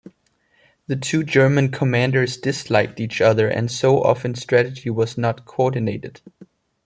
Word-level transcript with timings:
The 0.87 0.95
two 0.95 1.23
German 1.23 1.69
commanders 1.71 2.35
disliked 2.35 2.99
each 2.99 3.21
other, 3.21 3.47
and 3.47 3.69
so 3.69 4.01
often 4.01 4.33
strategy 4.33 4.89
was 4.89 5.15
not 5.15 5.45
coordinated. 5.45 6.21